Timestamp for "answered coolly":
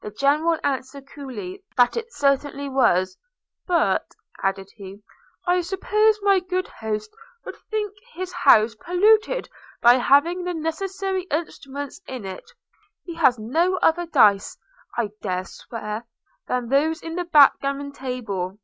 0.64-1.62